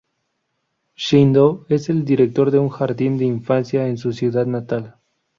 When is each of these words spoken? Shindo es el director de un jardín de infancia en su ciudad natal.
Shindo 0.95 1.67
es 1.69 1.87
el 1.89 2.03
director 2.05 2.49
de 2.49 2.57
un 2.57 2.69
jardín 2.69 3.19
de 3.19 3.25
infancia 3.25 3.87
en 3.87 3.99
su 3.99 4.13
ciudad 4.13 4.47
natal. 4.47 4.95